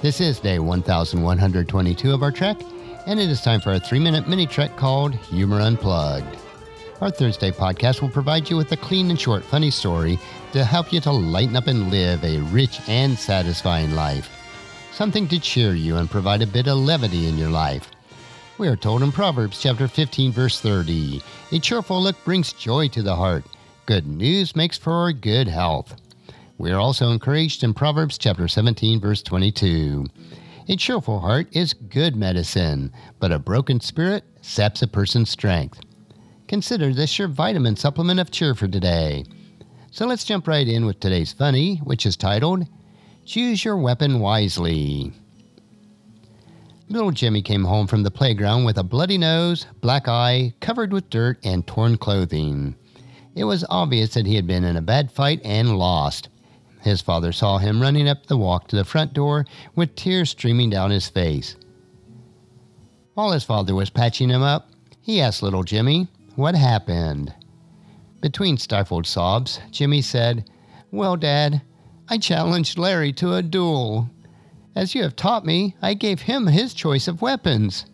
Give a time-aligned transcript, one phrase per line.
[0.00, 2.56] This is day 1122 of our trek,
[3.06, 6.36] and it is time for a three minute mini trek called Humor Unplugged.
[7.00, 10.16] Our Thursday podcast will provide you with a clean and short, funny story
[10.52, 14.30] to help you to lighten up and live a rich and satisfying life.
[14.92, 17.90] Something to cheer you and provide a bit of levity in your life.
[18.56, 23.02] We are told in Proverbs chapter 15, verse 30 A cheerful look brings joy to
[23.02, 23.44] the heart.
[23.86, 25.96] Good news makes for good health.
[26.58, 30.06] We are also encouraged in Proverbs chapter 17, verse 22.
[30.68, 35.78] A cheerful heart is good medicine, but a broken spirit saps a person's strength.
[36.48, 39.24] Consider this your vitamin supplement of cheer for today.
[39.92, 42.66] So let's jump right in with today's funny, which is titled
[43.24, 45.12] Choose Your Weapon Wisely.
[46.88, 51.08] Little Jimmy came home from the playground with a bloody nose, black eye, covered with
[51.08, 52.74] dirt, and torn clothing.
[53.36, 56.28] It was obvious that he had been in a bad fight and lost.
[56.80, 60.70] His father saw him running up the walk to the front door with tears streaming
[60.70, 61.56] down his face.
[63.14, 67.34] While his father was patching him up, he asked little Jimmy what happened.
[68.20, 70.48] Between stifled sobs, Jimmy said,
[70.90, 71.62] Well, Dad,
[72.08, 74.10] I challenged Larry to a duel.
[74.74, 77.86] As you have taught me, I gave him his choice of weapons.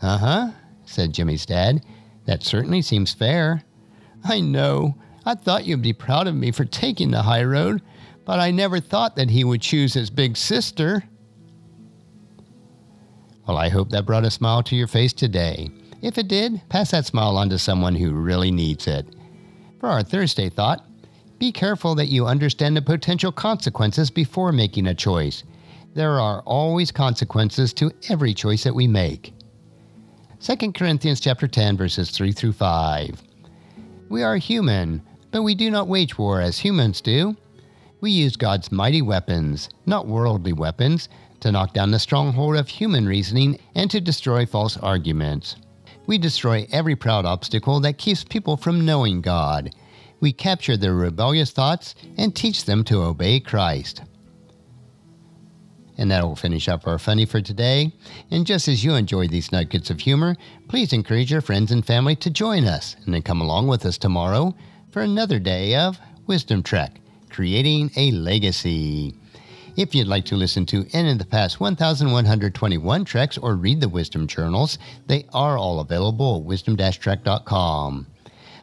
[0.00, 0.50] Uh huh,
[0.84, 1.84] said Jimmy's dad.
[2.26, 3.64] That certainly seems fair.
[4.24, 4.94] I know.
[5.26, 7.82] I thought you'd be proud of me for taking the high road,
[8.28, 11.02] but I never thought that he would choose his big sister.
[13.46, 15.70] Well, I hope that brought a smile to your face today.
[16.02, 19.06] If it did, pass that smile on to someone who really needs it.
[19.80, 20.84] For our Thursday thought,
[21.38, 25.42] be careful that you understand the potential consequences before making a choice.
[25.94, 29.32] There are always consequences to every choice that we make.
[30.42, 33.22] 2 Corinthians chapter 10 verses 3 through 5.
[34.10, 35.00] We are human,
[35.30, 37.34] but we do not wage war as humans do.
[38.00, 41.08] We use God's mighty weapons, not worldly weapons,
[41.40, 45.56] to knock down the stronghold of human reasoning and to destroy false arguments.
[46.06, 49.74] We destroy every proud obstacle that keeps people from knowing God.
[50.20, 54.02] We capture their rebellious thoughts and teach them to obey Christ.
[55.96, 57.92] And that will finish up our funny for today.
[58.30, 60.36] And just as you enjoyed these nuggets of humor,
[60.68, 63.98] please encourage your friends and family to join us and then come along with us
[63.98, 64.54] tomorrow
[64.90, 65.98] for another day of
[66.28, 69.14] Wisdom Trek Creating a Legacy.
[69.76, 73.88] If you'd like to listen to any of the past 1,121 treks or read the
[73.88, 78.06] Wisdom Journals, they are all available at wisdom-trek.com.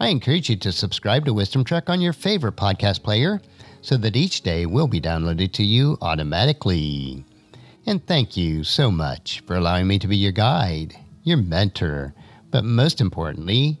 [0.00, 3.40] I encourage you to subscribe to Wisdom Trek on your favorite podcast player
[3.80, 7.24] so that each day will be downloaded to you automatically.
[7.86, 12.12] And thank you so much for allowing me to be your guide, your mentor,
[12.50, 13.80] but most importantly,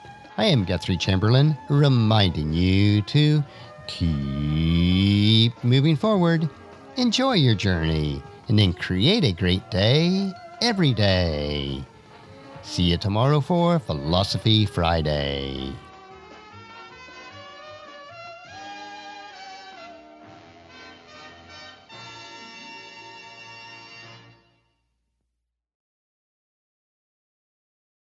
[0.37, 3.43] I am Guthrie Chamberlain, reminding you to
[3.87, 6.49] keep moving forward,
[6.95, 10.31] enjoy your journey, and then create a great day
[10.61, 11.83] every day.
[12.63, 15.73] See you tomorrow for Philosophy Friday.